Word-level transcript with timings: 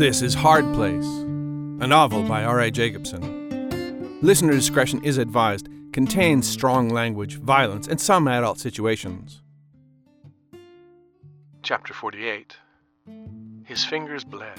This 0.00 0.22
is 0.22 0.32
Hard 0.32 0.64
Place, 0.72 1.04
a 1.04 1.86
novel 1.86 2.22
by 2.22 2.42
R.A. 2.42 2.70
Jacobson. 2.70 4.18
Listener 4.22 4.52
discretion 4.52 5.04
is 5.04 5.18
advised, 5.18 5.68
contains 5.92 6.48
strong 6.48 6.88
language, 6.88 7.36
violence, 7.36 7.86
and 7.86 8.00
some 8.00 8.26
adult 8.26 8.58
situations. 8.58 9.42
Chapter 11.62 11.92
48 11.92 12.56
His 13.66 13.84
fingers 13.84 14.24
bled. 14.24 14.58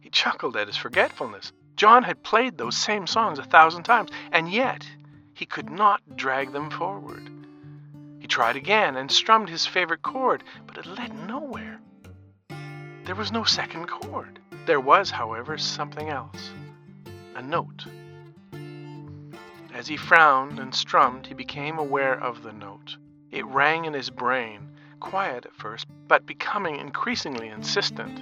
He 0.00 0.10
chuckled 0.10 0.56
at 0.56 0.66
his 0.66 0.76
forgetfulness. 0.76 1.52
John 1.76 2.02
had 2.02 2.24
played 2.24 2.58
those 2.58 2.76
same 2.76 3.06
songs 3.06 3.38
a 3.38 3.44
thousand 3.44 3.84
times, 3.84 4.10
and 4.32 4.50
yet 4.50 4.84
he 5.32 5.46
could 5.46 5.70
not 5.70 6.00
drag 6.16 6.50
them 6.50 6.70
forward. 6.72 7.30
He 8.18 8.26
tried 8.26 8.56
again 8.56 8.96
and 8.96 9.12
strummed 9.12 9.48
his 9.48 9.64
favorite 9.64 10.02
chord, 10.02 10.42
but 10.66 10.76
it 10.76 10.86
led 10.86 11.14
nowhere. 11.28 11.78
There 13.08 13.14
was 13.14 13.32
no 13.32 13.42
second 13.42 13.86
chord. 13.86 14.38
There 14.66 14.80
was, 14.80 15.10
however, 15.10 15.56
something 15.56 16.10
else 16.10 16.50
a 17.34 17.40
note. 17.40 17.86
As 19.72 19.86
he 19.86 19.96
frowned 19.96 20.58
and 20.58 20.74
strummed, 20.74 21.26
he 21.26 21.32
became 21.32 21.78
aware 21.78 22.22
of 22.22 22.42
the 22.42 22.52
note. 22.52 22.98
It 23.30 23.46
rang 23.46 23.86
in 23.86 23.94
his 23.94 24.10
brain, 24.10 24.68
quiet 25.00 25.46
at 25.46 25.54
first, 25.54 25.86
but 26.06 26.26
becoming 26.26 26.76
increasingly 26.76 27.48
insistent. 27.48 28.18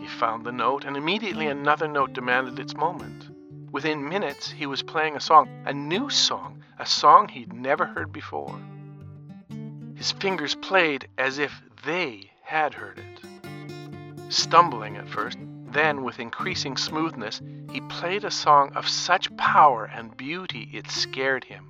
He 0.00 0.08
found 0.08 0.44
the 0.44 0.50
note, 0.50 0.84
and 0.84 0.96
immediately 0.96 1.46
another 1.46 1.86
note 1.86 2.14
demanded 2.14 2.58
its 2.58 2.74
moment. 2.74 3.30
Within 3.70 4.08
minutes, 4.08 4.50
he 4.50 4.66
was 4.66 4.82
playing 4.82 5.14
a 5.14 5.20
song, 5.20 5.48
a 5.66 5.72
new 5.72 6.10
song, 6.10 6.64
a 6.80 6.84
song 6.84 7.28
he'd 7.28 7.52
never 7.52 7.86
heard 7.86 8.10
before. 8.10 8.58
His 9.94 10.10
fingers 10.10 10.56
played 10.56 11.06
as 11.16 11.38
if 11.38 11.62
they 11.86 12.32
had 12.42 12.74
heard 12.74 12.98
it. 12.98 13.33
Stumbling 14.34 14.96
at 14.96 15.08
first, 15.08 15.38
then 15.70 16.02
with 16.02 16.18
increasing 16.18 16.76
smoothness, 16.76 17.40
he 17.70 17.80
played 17.82 18.24
a 18.24 18.32
song 18.32 18.72
of 18.74 18.88
such 18.88 19.34
power 19.36 19.84
and 19.84 20.16
beauty 20.16 20.68
it 20.72 20.90
scared 20.90 21.44
him. 21.44 21.68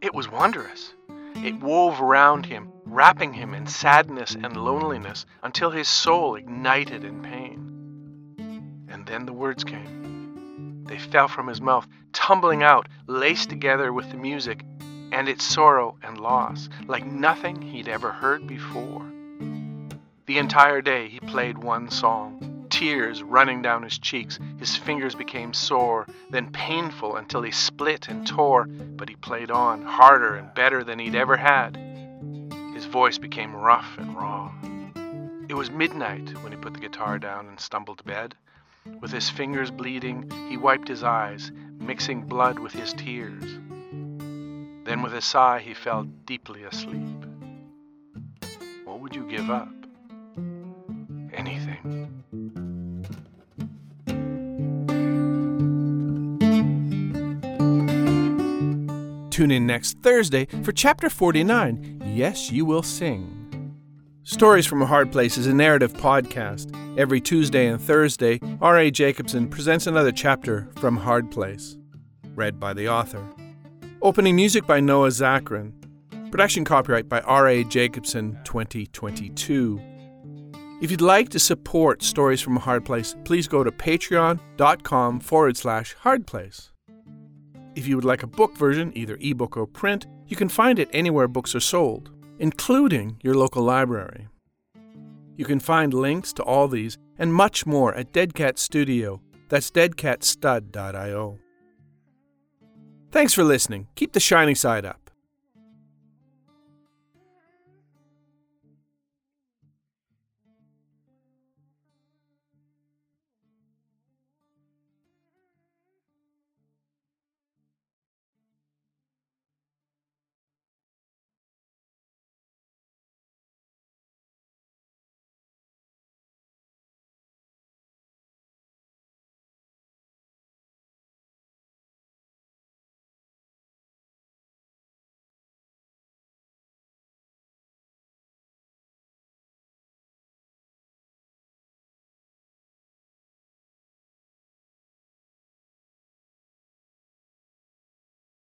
It 0.00 0.14
was 0.14 0.30
wondrous. 0.30 0.94
It 1.34 1.60
wove 1.60 2.00
around 2.00 2.46
him, 2.46 2.72
wrapping 2.86 3.34
him 3.34 3.52
in 3.52 3.66
sadness 3.66 4.34
and 4.34 4.56
loneliness 4.56 5.26
until 5.42 5.70
his 5.70 5.86
soul 5.86 6.34
ignited 6.34 7.04
in 7.04 7.20
pain. 7.20 8.86
And 8.88 9.04
then 9.04 9.26
the 9.26 9.34
words 9.34 9.64
came. 9.64 10.84
They 10.88 10.98
fell 10.98 11.28
from 11.28 11.46
his 11.46 11.60
mouth, 11.60 11.86
tumbling 12.14 12.62
out, 12.62 12.88
laced 13.06 13.50
together 13.50 13.92
with 13.92 14.10
the 14.10 14.16
music 14.16 14.64
and 15.12 15.28
its 15.28 15.44
sorrow 15.44 15.98
and 16.02 16.18
loss, 16.18 16.70
like 16.86 17.04
nothing 17.04 17.60
he'd 17.60 17.88
ever 17.88 18.12
heard 18.12 18.46
before. 18.46 19.13
The 20.26 20.38
entire 20.38 20.80
day 20.80 21.08
he 21.08 21.20
played 21.20 21.58
one 21.58 21.90
song, 21.90 22.66
tears 22.70 23.22
running 23.22 23.60
down 23.60 23.82
his 23.82 23.98
cheeks. 23.98 24.38
His 24.58 24.74
fingers 24.74 25.14
became 25.14 25.52
sore, 25.52 26.06
then 26.30 26.50
painful 26.50 27.16
until 27.16 27.42
he 27.42 27.50
split 27.50 28.08
and 28.08 28.26
tore, 28.26 28.64
but 28.64 29.10
he 29.10 29.16
played 29.16 29.50
on, 29.50 29.82
harder 29.82 30.34
and 30.36 30.54
better 30.54 30.82
than 30.82 30.98
he'd 30.98 31.14
ever 31.14 31.36
had. 31.36 31.76
His 32.74 32.86
voice 32.86 33.18
became 33.18 33.54
rough 33.54 33.98
and 33.98 34.16
raw. 34.16 34.50
It 35.50 35.54
was 35.54 35.70
midnight 35.70 36.42
when 36.42 36.52
he 36.52 36.58
put 36.58 36.72
the 36.72 36.80
guitar 36.80 37.18
down 37.18 37.46
and 37.46 37.60
stumbled 37.60 37.98
to 37.98 38.04
bed. 38.04 38.34
With 39.00 39.12
his 39.12 39.28
fingers 39.28 39.70
bleeding, 39.70 40.30
he 40.48 40.56
wiped 40.56 40.88
his 40.88 41.04
eyes, 41.04 41.52
mixing 41.78 42.22
blood 42.22 42.58
with 42.58 42.72
his 42.72 42.94
tears. 42.94 43.58
Then, 44.84 45.02
with 45.02 45.12
a 45.12 45.20
sigh, 45.20 45.60
he 45.60 45.74
fell 45.74 46.04
deeply 46.04 46.62
asleep. 46.64 47.26
What 48.84 49.00
would 49.00 49.14
you 49.14 49.28
give 49.28 49.50
up? 49.50 49.83
Anything. 51.84 53.24
Tune 59.30 59.50
in 59.50 59.66
next 59.66 59.98
Thursday 59.98 60.46
for 60.62 60.70
Chapter 60.70 61.10
49 61.10 62.02
Yes, 62.06 62.52
You 62.52 62.64
Will 62.64 62.84
Sing. 62.84 63.74
Stories 64.22 64.64
from 64.64 64.80
a 64.80 64.86
Hard 64.86 65.10
Place 65.10 65.36
is 65.36 65.48
a 65.48 65.52
narrative 65.52 65.92
podcast. 65.92 66.72
Every 66.96 67.20
Tuesday 67.20 67.66
and 67.66 67.80
Thursday, 67.80 68.38
R.A. 68.60 68.92
Jacobson 68.92 69.48
presents 69.48 69.88
another 69.88 70.12
chapter 70.12 70.68
from 70.76 70.96
Hard 70.96 71.32
Place, 71.32 71.76
read 72.36 72.60
by 72.60 72.72
the 72.72 72.88
author. 72.88 73.22
Opening 74.00 74.36
music 74.36 74.66
by 74.66 74.78
Noah 74.78 75.08
Zachrin. 75.08 75.72
Production 76.30 76.64
copyright 76.64 77.08
by 77.08 77.20
R.A. 77.20 77.64
Jacobson 77.64 78.38
2022. 78.44 79.93
If 80.80 80.90
you'd 80.90 81.00
like 81.00 81.28
to 81.30 81.38
support 81.38 82.02
Stories 82.02 82.40
from 82.40 82.56
a 82.56 82.60
Hard 82.60 82.84
Place, 82.84 83.14
please 83.24 83.46
go 83.48 83.62
to 83.62 83.70
patreon.com 83.70 85.20
forward 85.20 85.56
slash 85.56 85.94
hardplace. 86.02 86.70
If 87.74 87.86
you 87.86 87.96
would 87.96 88.04
like 88.04 88.22
a 88.22 88.28
book 88.28 88.56
version, 88.56 88.92
either 88.94 89.16
ebook 89.20 89.56
or 89.56 89.66
print, 89.66 90.06
you 90.26 90.36
can 90.36 90.48
find 90.48 90.78
it 90.78 90.88
anywhere 90.92 91.28
books 91.28 91.54
are 91.54 91.60
sold, 91.60 92.10
including 92.38 93.18
your 93.22 93.34
local 93.34 93.62
library. 93.62 94.28
You 95.36 95.44
can 95.44 95.60
find 95.60 95.94
links 95.94 96.32
to 96.34 96.42
all 96.42 96.68
these 96.68 96.98
and 97.18 97.32
much 97.32 97.66
more 97.66 97.94
at 97.94 98.12
Dead 98.12 98.34
Cat 98.34 98.58
Studio. 98.58 99.20
That's 99.48 99.70
deadcatstud.io. 99.70 101.38
Thanks 103.10 103.32
for 103.32 103.44
listening. 103.44 103.88
Keep 103.94 104.12
the 104.12 104.20
shiny 104.20 104.54
side 104.54 104.84
up. 104.84 105.03